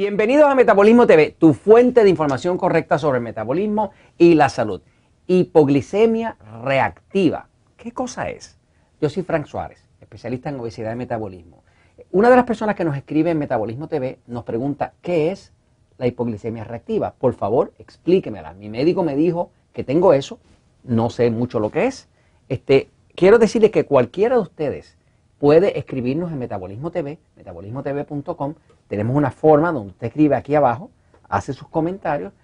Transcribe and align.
Bienvenidos 0.00 0.46
a 0.46 0.54
Metabolismo 0.54 1.06
TV, 1.06 1.36
tu 1.38 1.52
fuente 1.52 2.02
de 2.02 2.08
información 2.08 2.56
correcta 2.56 2.98
sobre 2.98 3.18
el 3.18 3.22
metabolismo 3.22 3.90
y 4.16 4.32
la 4.32 4.48
salud. 4.48 4.80
Hipoglicemia 5.26 6.38
reactiva. 6.64 7.50
¿Qué 7.76 7.92
cosa 7.92 8.30
es? 8.30 8.56
Yo 8.98 9.10
soy 9.10 9.24
Frank 9.24 9.44
Suárez, 9.44 9.84
especialista 10.00 10.48
en 10.48 10.58
obesidad 10.58 10.94
y 10.94 10.96
metabolismo. 10.96 11.64
Una 12.12 12.30
de 12.30 12.36
las 12.36 12.46
personas 12.46 12.76
que 12.76 12.84
nos 12.86 12.96
escribe 12.96 13.32
en 13.32 13.38
Metabolismo 13.38 13.88
TV 13.88 14.20
nos 14.26 14.44
pregunta, 14.44 14.94
¿qué 15.02 15.32
es 15.32 15.52
la 15.98 16.06
hipoglicemia 16.06 16.64
reactiva? 16.64 17.12
Por 17.18 17.34
favor, 17.34 17.74
explíquemela. 17.78 18.54
Mi 18.54 18.70
médico 18.70 19.02
me 19.02 19.16
dijo 19.16 19.50
que 19.74 19.84
tengo 19.84 20.14
eso, 20.14 20.38
no 20.82 21.10
sé 21.10 21.30
mucho 21.30 21.60
lo 21.60 21.68
que 21.68 21.84
es. 21.84 22.08
Este, 22.48 22.88
quiero 23.14 23.38
decirles 23.38 23.70
que 23.70 23.84
cualquiera 23.84 24.36
de 24.36 24.40
ustedes 24.40 24.96
puede 25.40 25.78
escribirnos 25.78 26.30
en 26.30 26.38
Metabolismo 26.38 26.90
TV, 26.90 27.18
metabolismotv.com. 27.34 28.54
Tenemos 28.86 29.16
una 29.16 29.30
forma 29.30 29.72
donde 29.72 29.92
usted 29.92 30.08
escribe 30.08 30.36
aquí 30.36 30.54
abajo, 30.54 30.90
hace 31.28 31.54
sus 31.54 31.66
comentarios, 31.66 32.34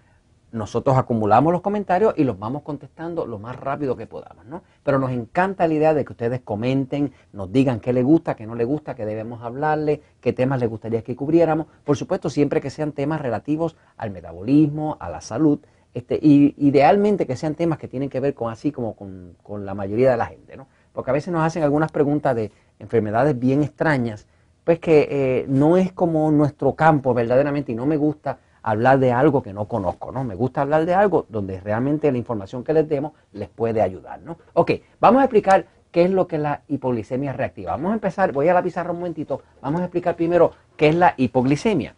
nosotros 0.51 0.97
acumulamos 0.97 1.53
los 1.53 1.61
comentarios 1.61 2.15
y 2.17 2.25
los 2.25 2.39
vamos 2.39 2.63
contestando 2.63 3.27
lo 3.27 3.39
más 3.39 3.55
rápido 3.57 3.97
que 3.97 4.07
podamos, 4.07 4.47
¿no? 4.47 4.63
Pero 4.83 4.99
nos 4.99 5.11
encanta 5.11 5.69
la 5.69 5.75
idea 5.75 5.93
de 5.93 6.07
que 6.07 6.13
ustedes 6.15 6.41
comenten, 6.41 7.13
nos 7.35 7.53
digan 7.53 7.81
qué 7.81 7.93
les 7.93 8.05
gusta, 8.05 8.35
qué 8.35 8.47
no 8.47 8.55
les 8.55 8.67
gusta, 8.67 8.95
qué 8.95 9.05
debemos 9.05 9.43
hablarle, 9.43 10.01
qué 10.23 10.33
temas 10.33 10.59
les 10.59 10.71
gustaría 10.71 11.03
que 11.03 11.15
cubriéramos. 11.15 11.67
Por 11.85 11.99
supuesto, 11.99 12.31
siempre 12.31 12.63
que 12.63 12.71
sean 12.71 12.93
temas 12.93 13.21
relativos 13.21 13.77
al 13.99 14.11
metabolismo, 14.11 14.97
a 15.01 15.11
la 15.11 15.21
salud, 15.21 15.59
este, 15.93 16.19
y 16.23 16.55
idealmente 16.66 17.27
que 17.27 17.37
sean 17.37 17.55
temas 17.55 17.79
que 17.79 17.88
tienen 17.88 18.09
que 18.09 18.21
ver 18.21 18.33
con 18.33 18.51
así 18.51 18.73
como 18.73 18.97
con, 18.97 19.37
con 19.43 19.66
la 19.66 19.75
mayoría 19.75 20.10
de 20.10 20.16
la 20.16 20.27
gente, 20.27 20.57
¿no? 20.57 20.69
Porque 20.93 21.10
a 21.10 21.15
veces 21.15 21.31
nos 21.31 21.43
hacen 21.43 21.63
algunas 21.63 21.93
preguntas 21.93 22.35
de 22.35 22.51
enfermedades 22.79 23.38
bien 23.38 23.63
extrañas, 23.63 24.27
pues 24.65 24.79
que 24.79 25.09
eh, 25.10 25.46
no 25.49 25.77
es 25.77 25.93
como 25.93 26.30
nuestro 26.30 26.74
campo 26.74 27.15
verdaderamente 27.15 27.73
y 27.73 27.74
no 27.74 27.87
me 27.87 27.96
gusta 27.96 28.38
hablar 28.63 28.99
de 28.99 29.13
algo 29.13 29.43
que 29.43 29.52
no 29.52 29.66
conozco, 29.66 30.10
¿no? 30.10 30.24
Me 30.24 30.35
gusta 30.35 30.63
hablar 30.63 30.87
de 30.87 30.95
algo 30.95 31.24
donde 31.29 31.60
realmente 31.60 32.10
la 32.10 32.19
información 32.19 32.65
que 32.65 32.73
les 32.73 32.88
demos 32.88 33.13
les 33.32 33.49
puede 33.49 33.80
ayudar, 33.80 34.21
¿no? 34.23 34.38
Ok, 34.54 34.73
vamos 34.99 35.21
a 35.21 35.24
explicar 35.27 35.66
qué 35.93 36.02
es 36.02 36.10
lo 36.10 36.27
que 36.27 36.35
es 36.35 36.43
la 36.43 36.63
hipoglicemia 36.66 37.32
reactiva. 37.32 37.71
Vamos 37.73 37.93
a 37.93 37.95
empezar, 37.95 38.32
voy 38.32 38.49
a 38.49 38.54
la 38.54 38.63
pizarra 38.65 38.91
un 38.91 38.99
momentito, 38.99 39.43
vamos 39.63 39.80
a 39.82 39.85
explicar 39.85 40.16
primero 40.16 40.51
qué 40.77 40.88
es 40.88 40.97
la 40.97 41.15
hipoglicemia. 41.16 41.95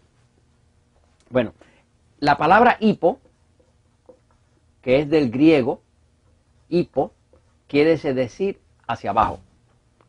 Bueno, 1.31 1.55
la 2.21 2.37
palabra 2.37 2.77
hipo, 2.81 3.19
que 4.83 5.01
es 5.01 5.09
del 5.09 5.31
griego, 5.31 5.81
hipo, 6.69 7.13
quiere 7.67 7.97
decir 7.97 8.61
hacia 8.87 9.11
abajo. 9.11 9.41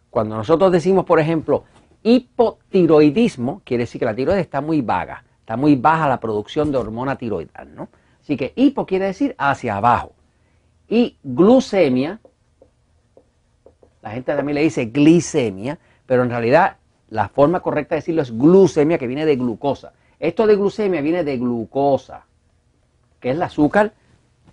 Cuando 0.10 0.36
nosotros 0.36 0.72
decimos, 0.72 1.06
por 1.06 1.20
ejemplo, 1.20 1.66
hipotiroidismo, 2.04 3.62
quiere 3.64 3.84
decir 3.84 4.00
que 4.00 4.06
la 4.06 4.16
tiroides 4.16 4.42
está 4.42 4.62
muy 4.62 4.82
vaga, 4.82 5.24
está 5.40 5.58
muy 5.58 5.76
baja 5.76 6.08
la 6.08 6.20
producción 6.20 6.72
de 6.72 6.78
hormona 6.78 7.18
tiroidal, 7.18 7.76
¿no? 7.76 7.90
Así 8.22 8.38
que 8.38 8.54
hipo 8.56 8.86
quiere 8.86 9.06
decir 9.06 9.36
hacia 9.38 9.78
abajo. 9.78 10.14
Y 10.88 11.18
glucemia, 11.24 12.20
la 14.02 14.12
gente 14.12 14.36
también 14.36 14.56
le 14.56 14.62
dice 14.62 14.86
glicemia, 14.86 15.78
pero 16.06 16.24
en 16.24 16.30
realidad 16.30 16.78
la 17.10 17.30
forma 17.30 17.60
correcta 17.60 17.96
de 17.96 18.02
decirlo 18.02 18.22
es 18.22 18.36
glucemia, 18.36 18.98
que 18.98 19.08
viene 19.08 19.26
de 19.26 19.36
glucosa. 19.36 19.94
Esto 20.20 20.48
de 20.48 20.56
glucemia 20.56 21.02
viene 21.02 21.24
de 21.24 21.38
glucosa, 21.38 22.26
que 23.20 23.30
es 23.30 23.36
el 23.36 23.42
azúcar 23.42 23.94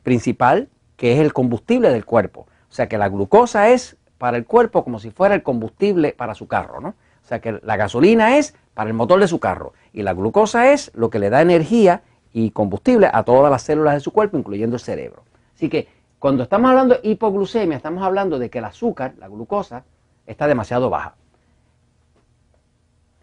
principal, 0.02 0.68
que 0.96 1.14
es 1.14 1.20
el 1.20 1.32
combustible 1.32 1.90
del 1.90 2.04
cuerpo. 2.04 2.46
O 2.68 2.72
sea 2.72 2.88
que 2.88 2.98
la 2.98 3.08
glucosa 3.08 3.70
es 3.70 3.96
para 4.18 4.36
el 4.36 4.46
cuerpo 4.46 4.84
como 4.84 4.98
si 4.98 5.10
fuera 5.10 5.34
el 5.34 5.42
combustible 5.42 6.12
para 6.12 6.34
su 6.34 6.46
carro, 6.48 6.80
¿no? 6.80 6.88
O 6.90 7.28
sea 7.28 7.40
que 7.40 7.60
la 7.62 7.76
gasolina 7.76 8.38
es 8.38 8.54
para 8.74 8.88
el 8.88 8.94
motor 8.94 9.20
de 9.20 9.28
su 9.28 9.40
carro 9.40 9.72
y 9.92 10.02
la 10.02 10.14
glucosa 10.14 10.72
es 10.72 10.92
lo 10.94 11.10
que 11.10 11.18
le 11.18 11.28
da 11.30 11.42
energía 11.42 12.02
y 12.32 12.50
combustible 12.50 13.10
a 13.12 13.24
todas 13.24 13.50
las 13.50 13.62
células 13.62 13.94
de 13.94 14.00
su 14.00 14.12
cuerpo, 14.12 14.36
incluyendo 14.38 14.76
el 14.76 14.80
cerebro. 14.80 15.22
Así 15.54 15.68
que 15.68 15.88
cuando 16.18 16.42
estamos 16.42 16.70
hablando 16.70 16.94
de 16.94 17.08
hipoglucemia, 17.08 17.76
estamos 17.76 18.02
hablando 18.02 18.38
de 18.38 18.48
que 18.48 18.58
el 18.58 18.64
azúcar, 18.64 19.14
la 19.18 19.28
glucosa, 19.28 19.84
está 20.26 20.46
demasiado 20.46 20.88
baja. 20.90 21.14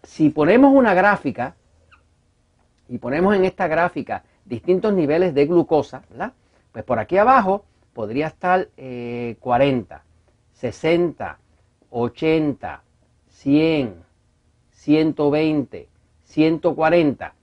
Si 0.02 0.30
ponemos 0.30 0.72
una 0.74 0.94
gráfica 0.94 1.54
y 2.88 2.98
ponemos 2.98 3.34
en 3.34 3.44
esta 3.44 3.68
gráfica 3.68 4.22
distintos 4.44 4.92
niveles 4.92 5.32
de 5.32 5.46
glucosa, 5.46 6.02
¿verdad? 6.10 6.32
Pues 6.72 6.84
por 6.84 6.98
aquí 6.98 7.16
abajo 7.16 7.64
podría 7.94 8.26
estar 8.26 8.68
40, 9.40 10.02
60, 10.54 11.38
80, 11.90 12.82
100, 13.28 13.94
120, 14.70 15.88
140 16.24 17.34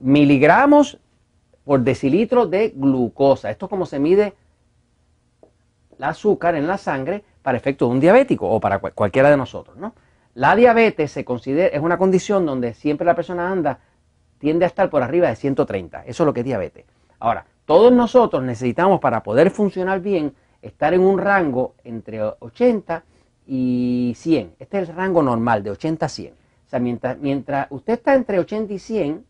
miligramos 0.00 0.98
por 1.64 1.80
decilitro 1.80 2.46
de 2.46 2.72
glucosa. 2.74 3.50
Esto 3.50 3.66
es 3.66 3.70
como 3.70 3.86
se 3.86 3.98
mide 3.98 4.34
el 5.96 6.04
azúcar 6.04 6.54
en 6.54 6.66
la 6.66 6.78
sangre 6.78 7.22
para 7.42 7.58
efecto 7.58 7.86
de 7.86 7.92
un 7.92 8.00
diabético 8.00 8.48
o 8.48 8.60
para 8.60 8.78
cualquiera 8.78 9.30
de 9.30 9.36
nosotros. 9.36 9.76
¿no? 9.76 9.94
La 10.34 10.56
diabetes 10.56 11.12
se 11.12 11.24
considera, 11.24 11.68
es 11.68 11.82
una 11.82 11.98
condición 11.98 12.46
donde 12.46 12.74
siempre 12.74 13.04
la 13.04 13.14
persona 13.14 13.50
anda, 13.50 13.80
tiende 14.38 14.64
a 14.64 14.68
estar 14.68 14.88
por 14.88 15.02
arriba 15.02 15.28
de 15.28 15.36
130. 15.36 16.04
Eso 16.06 16.22
es 16.22 16.26
lo 16.26 16.32
que 16.32 16.40
es 16.40 16.46
diabetes. 16.46 16.86
Ahora, 17.18 17.44
todos 17.66 17.92
nosotros 17.92 18.42
necesitamos 18.42 19.00
para 19.00 19.22
poder 19.22 19.50
funcionar 19.50 20.00
bien 20.00 20.34
estar 20.62 20.94
en 20.94 21.00
un 21.00 21.18
rango 21.18 21.74
entre 21.84 22.22
80 22.22 23.04
y 23.46 24.12
100. 24.16 24.54
Este 24.58 24.80
es 24.80 24.88
el 24.88 24.96
rango 24.96 25.22
normal, 25.22 25.62
de 25.62 25.70
80 25.70 26.06
a 26.06 26.08
100. 26.08 26.32
O 26.32 26.70
sea, 26.70 26.78
mientras, 26.78 27.18
mientras 27.18 27.66
usted 27.70 27.94
está 27.94 28.14
entre 28.14 28.38
80 28.38 28.72
y 28.72 28.78
100, 28.78 29.24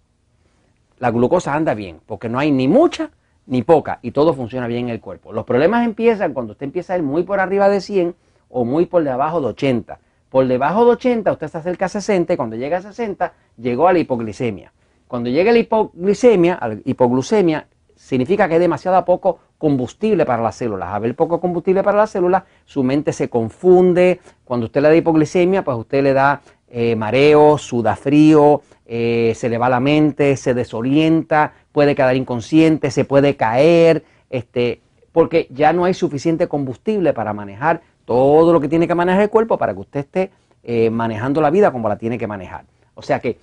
la 0.98 1.10
glucosa 1.10 1.54
anda 1.54 1.74
bien, 1.74 2.00
porque 2.06 2.28
no 2.28 2.38
hay 2.38 2.50
ni 2.50 2.68
mucha 2.68 3.10
ni 3.46 3.62
poca 3.62 3.98
y 4.02 4.12
todo 4.12 4.34
funciona 4.34 4.66
bien 4.66 4.84
en 4.84 4.90
el 4.90 5.00
cuerpo. 5.00 5.32
Los 5.32 5.44
problemas 5.44 5.84
empiezan 5.84 6.34
cuando 6.34 6.52
usted 6.52 6.64
empieza 6.64 6.92
a 6.92 6.98
ir 6.98 7.02
muy 7.02 7.22
por 7.22 7.40
arriba 7.40 7.68
de 7.68 7.80
100 7.80 8.14
o 8.50 8.64
muy 8.64 8.86
por 8.86 9.02
debajo 9.02 9.40
de 9.40 9.48
80. 9.48 9.98
Por 10.28 10.46
debajo 10.46 10.84
de 10.84 10.90
80 10.92 11.32
usted 11.32 11.48
se 11.48 11.58
acerca 11.58 11.86
a 11.86 11.88
60 11.88 12.34
y 12.34 12.36
cuando 12.36 12.56
llega 12.56 12.78
a 12.78 12.82
60 12.82 13.32
llegó 13.56 13.88
a 13.88 13.92
la 13.92 13.98
hipoglicemia. 13.98 14.72
Cuando 15.08 15.30
llega 15.30 15.50
la 15.50 15.58
hipoglicemia, 15.58 16.58
a 16.60 16.76
hipoglucemia, 16.84 17.66
significa 17.96 18.46
que 18.46 18.54
hay 18.54 18.60
demasiado 18.60 19.04
poco 19.04 19.40
combustible 19.60 20.24
para 20.24 20.42
las 20.42 20.56
células. 20.56 20.88
A 20.88 20.94
haber 20.94 21.14
poco 21.14 21.38
combustible 21.38 21.82
para 21.82 21.98
las 21.98 22.10
células, 22.10 22.44
su 22.64 22.82
mente 22.82 23.12
se 23.12 23.28
confunde. 23.28 24.18
Cuando 24.42 24.66
usted 24.66 24.80
le 24.80 24.88
da 24.88 24.96
hipoglicemia, 24.96 25.62
pues 25.62 25.76
usted 25.76 26.02
le 26.02 26.14
da 26.14 26.40
eh, 26.70 26.96
mareo, 26.96 27.58
suda 27.58 27.94
frío, 27.94 28.62
eh, 28.86 29.34
se 29.36 29.50
le 29.50 29.58
va 29.58 29.68
la 29.68 29.78
mente, 29.78 30.36
se 30.38 30.54
desorienta, 30.54 31.52
puede 31.72 31.94
quedar 31.94 32.16
inconsciente, 32.16 32.90
se 32.90 33.04
puede 33.04 33.36
caer, 33.36 34.02
este, 34.30 34.80
porque 35.12 35.46
ya 35.50 35.74
no 35.74 35.84
hay 35.84 35.92
suficiente 35.92 36.48
combustible 36.48 37.12
para 37.12 37.34
manejar 37.34 37.82
todo 38.06 38.54
lo 38.54 38.60
que 38.62 38.68
tiene 38.68 38.88
que 38.88 38.94
manejar 38.94 39.20
el 39.20 39.30
cuerpo 39.30 39.58
para 39.58 39.74
que 39.74 39.80
usted 39.80 40.00
esté 40.00 40.30
eh, 40.62 40.88
manejando 40.88 41.42
la 41.42 41.50
vida 41.50 41.70
como 41.70 41.86
la 41.86 41.98
tiene 41.98 42.16
que 42.16 42.26
manejar. 42.26 42.64
O 42.94 43.02
sea 43.02 43.20
que 43.20 43.36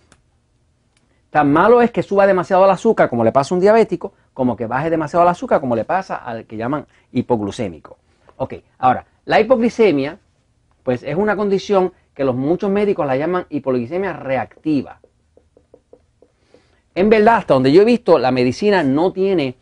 Tan 1.29 1.51
malo 1.51 1.81
es 1.81 1.91
que 1.91 2.03
suba 2.03 2.25
demasiado 2.25 2.63
el 2.65 2.71
azúcar, 2.71 3.09
como 3.09 3.23
le 3.23 3.31
pasa 3.31 3.53
a 3.53 3.55
un 3.55 3.61
diabético, 3.61 4.13
como 4.37 4.55
que 4.55 4.67
baje 4.67 4.91
demasiado 4.91 5.23
el 5.23 5.29
azúcar, 5.29 5.59
como 5.59 5.75
le 5.75 5.83
pasa 5.83 6.17
al 6.17 6.45
que 6.45 6.57
llaman 6.57 6.85
hipoglucémico. 7.11 7.97
Ok, 8.35 8.53
ahora, 8.77 9.07
la 9.25 9.39
hipoglicemia, 9.39 10.19
pues 10.83 11.01
es 11.01 11.15
una 11.15 11.35
condición 11.35 11.91
que 12.13 12.23
los 12.23 12.35
muchos 12.35 12.69
médicos 12.69 13.07
la 13.07 13.17
llaman 13.17 13.47
hipoglicemia 13.49 14.13
reactiva. 14.13 14.99
En 16.93 17.09
verdad, 17.09 17.37
hasta 17.37 17.55
donde 17.55 17.71
yo 17.71 17.81
he 17.81 17.85
visto, 17.85 18.19
la 18.19 18.29
medicina 18.29 18.83
no 18.83 19.11
tiene 19.11 19.55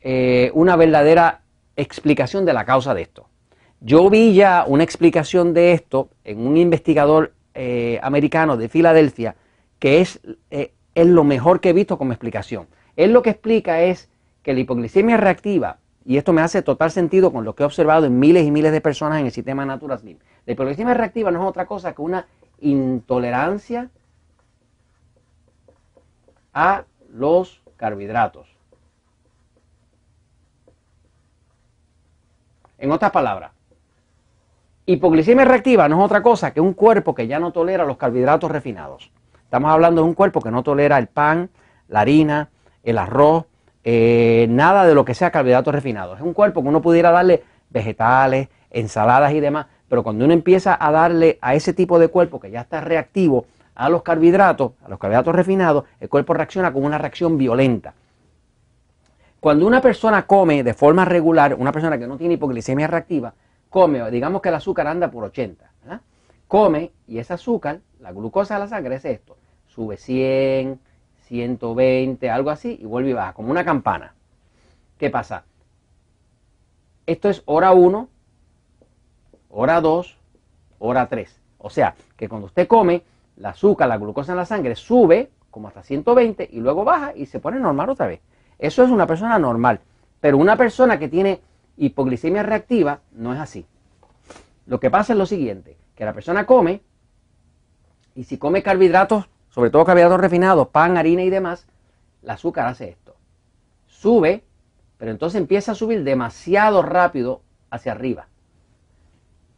eh, 0.00 0.50
una 0.54 0.76
verdadera 0.76 1.42
explicación 1.76 2.46
de 2.46 2.54
la 2.54 2.64
causa 2.64 2.94
de 2.94 3.02
esto. 3.02 3.28
Yo 3.80 4.08
vi 4.08 4.32
ya 4.32 4.64
una 4.66 4.82
explicación 4.82 5.52
de 5.52 5.74
esto 5.74 6.08
en 6.24 6.46
un 6.46 6.56
investigador 6.56 7.34
eh, 7.52 8.00
americano 8.02 8.56
de 8.56 8.70
Filadelfia, 8.70 9.36
que 9.78 10.00
es 10.00 10.20
eh, 10.50 10.72
es 10.94 11.06
lo 11.06 11.22
mejor 11.22 11.60
que 11.60 11.68
he 11.68 11.74
visto 11.74 11.98
como 11.98 12.12
explicación. 12.12 12.66
Él 12.96 13.12
lo 13.12 13.20
que 13.20 13.28
explica 13.28 13.82
es 13.82 14.08
que 14.42 14.52
la 14.52 14.60
hipoglicemia 14.60 15.16
reactiva, 15.16 15.78
y 16.04 16.16
esto 16.16 16.32
me 16.32 16.42
hace 16.42 16.62
total 16.62 16.90
sentido 16.90 17.32
con 17.32 17.44
lo 17.44 17.54
que 17.54 17.62
he 17.62 17.66
observado 17.66 18.06
en 18.06 18.18
miles 18.18 18.44
y 18.44 18.50
miles 18.50 18.72
de 18.72 18.80
personas 18.80 19.20
en 19.20 19.26
el 19.26 19.32
sistema 19.32 19.64
Natural 19.64 19.98
Slim. 19.98 20.18
La 20.46 20.52
hipoglicemia 20.52 20.94
reactiva 20.94 21.30
no 21.30 21.42
es 21.42 21.48
otra 21.48 21.66
cosa 21.66 21.94
que 21.94 22.02
una 22.02 22.26
intolerancia 22.60 23.90
a 26.52 26.84
los 27.10 27.62
carbohidratos. 27.76 28.48
En 32.78 32.90
otras 32.90 33.12
palabras, 33.12 33.52
hipoglicemia 34.86 35.44
reactiva 35.44 35.88
no 35.88 36.00
es 36.00 36.04
otra 36.04 36.20
cosa 36.22 36.52
que 36.52 36.60
un 36.60 36.74
cuerpo 36.74 37.14
que 37.14 37.28
ya 37.28 37.38
no 37.38 37.52
tolera 37.52 37.84
los 37.84 37.96
carbohidratos 37.96 38.50
refinados. 38.50 39.12
Estamos 39.44 39.70
hablando 39.70 40.02
de 40.02 40.08
un 40.08 40.14
cuerpo 40.14 40.40
que 40.40 40.50
no 40.50 40.64
tolera 40.64 40.98
el 40.98 41.06
pan, 41.06 41.50
la 41.86 42.00
harina, 42.00 42.50
el 42.82 42.98
arroz, 42.98 43.46
eh, 43.84 44.46
nada 44.48 44.86
de 44.86 44.94
lo 44.94 45.04
que 45.04 45.14
sea 45.14 45.30
carbohidratos 45.30 45.74
refinados. 45.74 46.18
Es 46.18 46.24
un 46.24 46.34
cuerpo 46.34 46.62
que 46.62 46.68
uno 46.68 46.82
pudiera 46.82 47.10
darle 47.10 47.42
vegetales, 47.70 48.48
ensaladas 48.70 49.32
y 49.32 49.40
demás, 49.40 49.66
pero 49.88 50.02
cuando 50.02 50.24
uno 50.24 50.32
empieza 50.32 50.76
a 50.80 50.90
darle 50.90 51.38
a 51.40 51.54
ese 51.54 51.72
tipo 51.72 51.98
de 51.98 52.08
cuerpo 52.08 52.40
que 52.40 52.50
ya 52.50 52.62
está 52.62 52.80
reactivo 52.80 53.46
a 53.74 53.88
los 53.88 54.02
carbohidratos, 54.02 54.72
a 54.84 54.88
los 54.88 54.98
carbohidratos 54.98 55.34
refinados, 55.34 55.84
el 56.00 56.08
cuerpo 56.08 56.34
reacciona 56.34 56.72
con 56.72 56.84
una 56.84 56.98
reacción 56.98 57.36
violenta. 57.36 57.94
Cuando 59.40 59.66
una 59.66 59.80
persona 59.80 60.26
come 60.26 60.62
de 60.62 60.72
forma 60.72 61.04
regular, 61.04 61.54
una 61.58 61.72
persona 61.72 61.98
que 61.98 62.06
no 62.06 62.16
tiene 62.16 62.34
hipoglicemia 62.34 62.86
reactiva, 62.86 63.34
come, 63.68 64.08
digamos 64.10 64.40
que 64.40 64.50
el 64.50 64.54
azúcar 64.54 64.86
anda 64.86 65.10
por 65.10 65.24
80, 65.24 65.70
come 66.46 66.92
y 67.08 67.18
ese 67.18 67.32
azúcar, 67.32 67.80
la 67.98 68.12
glucosa 68.12 68.54
de 68.54 68.60
la 68.60 68.68
sangre 68.68 68.96
es 68.96 69.04
esto, 69.04 69.36
sube 69.66 69.96
100, 69.96 70.78
120, 71.32 72.28
algo 72.28 72.50
así, 72.50 72.76
y 72.78 72.84
vuelve 72.84 73.08
y 73.08 73.12
baja, 73.14 73.32
como 73.32 73.50
una 73.50 73.64
campana. 73.64 74.12
¿Qué 74.98 75.08
pasa? 75.08 75.44
Esto 77.06 77.30
es 77.30 77.42
hora 77.46 77.72
1, 77.72 78.06
hora 79.48 79.80
2, 79.80 80.18
hora 80.78 81.08
3. 81.08 81.40
O 81.56 81.70
sea, 81.70 81.94
que 82.18 82.28
cuando 82.28 82.48
usted 82.48 82.68
come, 82.68 83.02
el 83.38 83.46
azúcar, 83.46 83.88
la 83.88 83.96
glucosa 83.96 84.32
en 84.32 84.36
la 84.36 84.44
sangre 84.44 84.76
sube 84.76 85.30
como 85.50 85.68
hasta 85.68 85.82
120 85.82 86.50
y 86.52 86.60
luego 86.60 86.84
baja 86.84 87.16
y 87.16 87.24
se 87.24 87.40
pone 87.40 87.58
normal 87.58 87.88
otra 87.88 88.08
vez. 88.08 88.20
Eso 88.58 88.84
es 88.84 88.90
una 88.90 89.06
persona 89.06 89.38
normal. 89.38 89.80
Pero 90.20 90.36
una 90.36 90.58
persona 90.58 90.98
que 90.98 91.08
tiene 91.08 91.40
hipoglicemia 91.78 92.42
reactiva 92.42 93.00
no 93.12 93.32
es 93.32 93.40
así. 93.40 93.64
Lo 94.66 94.80
que 94.80 94.90
pasa 94.90 95.14
es 95.14 95.18
lo 95.18 95.24
siguiente, 95.24 95.78
que 95.94 96.04
la 96.04 96.12
persona 96.12 96.44
come 96.44 96.82
y 98.14 98.24
si 98.24 98.36
come 98.36 98.62
carbohidratos, 98.62 99.30
sobre 99.52 99.70
todo 99.70 99.84
carbohidratos 99.84 100.20
refinados, 100.20 100.68
pan, 100.68 100.96
harina 100.96 101.22
y 101.22 101.30
demás, 101.30 101.66
el 102.22 102.30
azúcar 102.30 102.66
hace 102.66 102.88
esto. 102.88 103.14
Sube, 103.86 104.42
pero 104.96 105.10
entonces 105.10 105.38
empieza 105.38 105.72
a 105.72 105.74
subir 105.74 106.04
demasiado 106.04 106.80
rápido 106.80 107.42
hacia 107.70 107.92
arriba. 107.92 108.28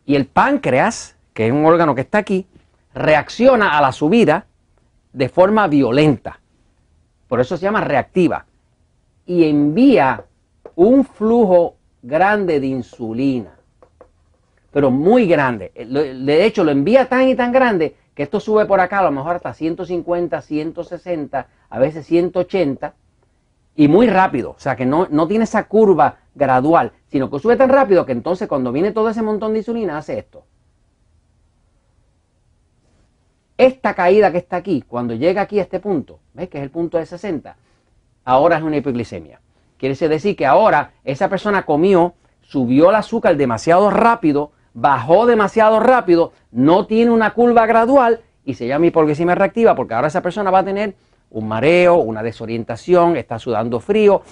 Y 0.05 0.17
el 0.17 0.27
páncreas, 0.27 1.17
que 1.33 1.47
es 1.47 1.53
un 1.53 1.65
órgano 1.65 1.95
que 1.95 2.01
está 2.01 2.19
aquí, 2.19 2.47
reacciona 2.93 3.79
a 3.79 3.81
la 3.81 3.93
subida 3.93 4.47
de 5.13 5.29
forma 5.29 5.69
violenta. 5.69 6.41
Por 7.29 7.41
eso 7.41 7.57
se 7.57 7.63
llama 7.63 7.81
reactiva. 7.81 8.47
Y 9.27 9.49
envía 9.49 10.25
un 10.75 11.05
flujo 11.05 11.77
grande 12.03 12.59
de 12.59 12.67
insulina. 12.67 13.53
Pero 14.73 14.91
muy 14.91 15.27
grande. 15.27 15.71
De 15.73 16.45
hecho, 16.45 16.65
lo 16.65 16.73
envía 16.73 17.09
tan 17.09 17.29
y 17.29 17.37
tan 17.37 17.53
grande 17.53 17.97
que 18.15 18.23
esto 18.23 18.41
sube 18.41 18.67
por 18.67 18.81
acá 18.81 19.01
a 19.01 19.05
lo 19.05 19.11
mejor 19.11 19.37
hasta 19.37 19.53
150, 19.53 20.41
160, 20.41 21.47
a 21.69 21.79
veces 21.79 22.07
180 22.07 22.95
y 23.77 23.89
muy 23.89 24.07
rápido. 24.07 24.51
O 24.53 24.59
sea 24.59 24.77
que 24.77 24.87
no, 24.87 25.09
no 25.11 25.27
tiene 25.27 25.45
esa 25.45 25.65
curva 25.65 26.19
gradual, 26.35 26.93
sino 27.09 27.31
que 27.31 27.39
sube 27.39 27.57
tan 27.57 27.69
rápido 27.69 28.07
que 28.07 28.13
entonces 28.13 28.49
cuando 28.49 28.73
viene 28.73 28.93
todo 28.93 29.09
ese 29.09 29.23
montón 29.23 29.53
de 29.53 29.59
insulina 29.59 29.99
hace 29.99 30.19
esto. 30.19 30.45
Esta 33.57 33.95
caída 33.95 34.33
que 34.33 34.39
está 34.39 34.57
aquí, 34.57 34.83
cuando 34.87 35.15
llega 35.15 35.43
aquí 35.43 35.61
a 35.61 35.63
este 35.63 35.79
punto, 35.79 36.19
¿ves 36.33 36.49
que 36.49 36.59
es 36.59 36.65
el 36.65 36.71
punto 36.71 36.99
de 36.99 37.07
60? 37.07 37.57
Ahora 38.25 38.57
es 38.57 38.63
una 38.63 38.77
hipoglicemia. 38.77 39.41
Quiere 39.79 39.95
decir 40.09 40.35
que 40.35 40.47
ahora 40.47 40.93
esa 41.05 41.29
persona 41.29 41.65
comió, 41.65 42.15
subió 42.43 42.91
el 42.91 42.97
azúcar 42.97 43.37
demasiado 43.37 43.91
rápido, 43.91 44.53
bajó 44.75 45.25
demasiado 45.27 45.81
rápido, 45.81 46.33
no 46.51 46.87
tiene 46.87 47.11
una 47.11 47.33
curva 47.33 47.65
gradual 47.65 48.21
y 48.45 48.55
se 48.55 48.67
llama 48.67 48.87
hipoglicemia 48.87 49.35
reactiva 49.35 49.75
porque 49.75 49.95
ahora 49.95 50.09
esa 50.09 50.21
persona 50.21 50.51
va 50.51 50.59
a 50.59 50.65
tener 50.65 50.95
un 51.31 51.49
mareo, 51.49 51.97
una 51.97 52.23
desorientación, 52.23 53.17
está 53.17 53.39
sudando 53.39 53.81
frío 53.81 54.23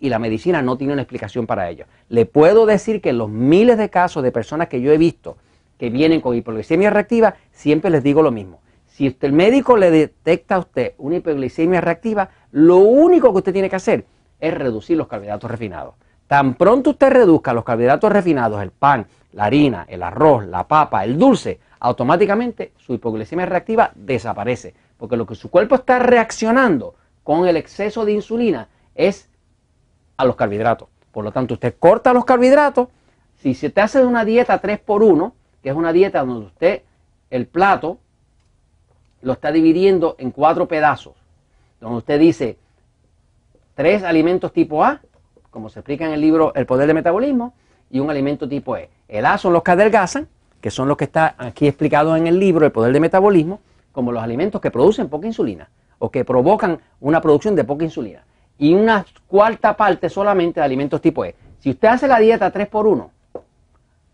y 0.00 0.08
la 0.08 0.18
medicina 0.18 0.60
no 0.62 0.76
tiene 0.76 0.92
una 0.94 1.02
explicación 1.02 1.46
para 1.46 1.70
ello. 1.70 1.86
Le 2.08 2.26
puedo 2.26 2.66
decir 2.66 3.00
que 3.00 3.10
en 3.10 3.18
los 3.18 3.28
miles 3.28 3.78
de 3.78 3.88
casos 3.88 4.22
de 4.22 4.32
personas 4.32 4.68
que 4.68 4.80
yo 4.80 4.92
he 4.92 4.98
visto 4.98 5.36
que 5.78 5.90
vienen 5.90 6.20
con 6.20 6.34
hipoglicemia 6.34 6.90
reactiva, 6.90 7.36
siempre 7.52 7.90
les 7.90 8.02
digo 8.02 8.22
lo 8.22 8.30
mismo. 8.30 8.60
Si 8.86 9.14
el 9.20 9.32
médico 9.32 9.76
le 9.76 9.90
detecta 9.90 10.54
a 10.54 10.60
usted 10.60 10.94
una 10.96 11.16
hipoglicemia 11.16 11.82
reactiva, 11.82 12.30
lo 12.50 12.78
único 12.78 13.30
que 13.30 13.38
usted 13.38 13.52
tiene 13.52 13.68
que 13.68 13.76
hacer 13.76 14.06
es 14.40 14.54
reducir 14.54 14.96
los 14.96 15.06
carbohidratos 15.06 15.50
refinados. 15.50 15.94
Tan 16.26 16.54
pronto 16.54 16.90
usted 16.90 17.10
reduzca 17.10 17.52
los 17.52 17.64
carbohidratos 17.64 18.10
refinados, 18.10 18.62
el 18.62 18.70
pan, 18.70 19.06
la 19.32 19.44
harina, 19.44 19.86
el 19.88 20.02
arroz, 20.02 20.46
la 20.46 20.66
papa, 20.66 21.04
el 21.04 21.18
dulce, 21.18 21.60
automáticamente 21.78 22.72
su 22.78 22.94
hipoglicemia 22.94 23.46
reactiva 23.46 23.92
desaparece. 23.94 24.74
Porque 24.96 25.16
lo 25.16 25.26
que 25.26 25.34
su 25.34 25.50
cuerpo 25.50 25.74
está 25.76 25.98
reaccionando 25.98 26.94
con 27.22 27.46
el 27.46 27.56
exceso 27.56 28.04
de 28.04 28.12
insulina 28.12 28.68
es 28.94 29.28
a 30.16 30.24
los 30.24 30.36
carbohidratos. 30.36 30.88
Por 31.12 31.24
lo 31.24 31.32
tanto, 31.32 31.54
usted 31.54 31.76
corta 31.78 32.12
los 32.12 32.24
carbohidratos. 32.24 32.88
Si 33.36 33.54
se 33.54 33.70
te 33.70 33.80
hace 33.80 34.04
una 34.04 34.24
dieta 34.24 34.58
3 34.58 34.78
por 34.80 35.02
1 35.02 35.34
que 35.66 35.70
es 35.70 35.76
una 35.76 35.92
dieta 35.92 36.24
donde 36.24 36.46
usted 36.46 36.82
el 37.28 37.48
plato 37.48 37.98
lo 39.20 39.32
está 39.32 39.50
dividiendo 39.50 40.14
en 40.18 40.30
cuatro 40.30 40.68
pedazos, 40.68 41.14
donde 41.80 41.98
usted 41.98 42.20
dice 42.20 42.56
tres 43.74 44.04
alimentos 44.04 44.52
tipo 44.52 44.84
A, 44.84 45.00
como 45.56 45.70
se 45.70 45.80
explica 45.80 46.04
en 46.04 46.12
el 46.12 46.20
libro 46.20 46.52
El 46.54 46.66
Poder 46.66 46.86
del 46.86 46.94
Metabolismo, 46.94 47.54
y 47.90 47.98
un 47.98 48.10
alimento 48.10 48.46
tipo 48.46 48.76
E. 48.76 48.90
El 49.08 49.24
A 49.24 49.38
son 49.38 49.54
los 49.54 49.62
que 49.62 49.70
adelgazan, 49.70 50.28
que 50.60 50.70
son 50.70 50.86
los 50.86 50.98
que 50.98 51.04
está 51.04 51.34
aquí 51.38 51.66
explicados 51.66 52.18
en 52.18 52.26
el 52.26 52.38
libro 52.38 52.66
El 52.66 52.72
Poder 52.72 52.92
del 52.92 53.00
Metabolismo, 53.00 53.60
como 53.90 54.12
los 54.12 54.22
alimentos 54.22 54.60
que 54.60 54.70
producen 54.70 55.08
poca 55.08 55.26
insulina 55.26 55.70
o 55.98 56.10
que 56.10 56.26
provocan 56.26 56.78
una 57.00 57.22
producción 57.22 57.54
de 57.54 57.64
poca 57.64 57.84
insulina. 57.84 58.22
Y 58.58 58.74
una 58.74 59.06
cuarta 59.26 59.74
parte 59.74 60.10
solamente 60.10 60.60
de 60.60 60.66
alimentos 60.66 61.00
tipo 61.00 61.24
E. 61.24 61.34
Si 61.58 61.70
usted 61.70 61.88
hace 61.88 62.06
la 62.06 62.18
dieta 62.18 62.50
3 62.50 62.68
por 62.68 62.86
1 62.86 63.10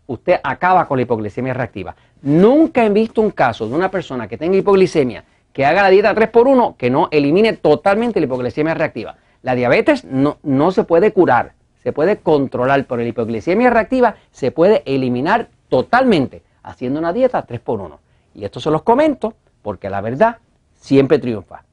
usted 0.07 0.39
acaba 0.43 0.87
con 0.87 0.97
la 0.97 1.03
hipoglicemia 1.03 1.53
reactiva. 1.53 1.93
Nunca 2.21 2.85
he 2.85 2.89
visto 2.89 3.19
un 3.19 3.31
caso 3.31 3.67
de 3.67 3.75
una 3.75 3.91
persona 3.91 4.29
que 4.29 4.37
tenga 4.37 4.55
hipoglicemia, 4.55 5.25
que 5.51 5.65
haga 5.65 5.83
la 5.83 5.89
dieta 5.89 6.15
3x1, 6.15 6.77
que 6.77 6.89
no 6.89 7.09
elimine 7.11 7.53
totalmente 7.53 8.21
la 8.21 8.27
hipoglicemia 8.27 8.73
reactiva. 8.73 9.17
La 9.43 9.55
diabetes 9.55 10.05
no, 10.05 10.37
no 10.41 10.71
se 10.71 10.85
puede 10.85 11.11
curar, 11.11 11.53
se 11.83 11.91
puede 11.91 12.17
controlar, 12.17 12.85
pero 12.85 13.01
la 13.01 13.07
hipoglicemia 13.07 13.69
reactiva 13.69 14.15
se 14.31 14.51
puede 14.51 14.81
eliminar 14.85 15.49
totalmente 15.69 16.41
haciendo 16.63 16.99
una 16.99 17.13
dieta 17.13 17.45
3x1. 17.45 17.97
Y 18.33 18.45
esto 18.45 18.59
se 18.59 18.71
los 18.71 18.81
comento 18.83 19.35
porque 19.61 19.89
la 19.89 20.01
verdad 20.01 20.37
siempre 20.73 21.19
triunfa. 21.19 21.63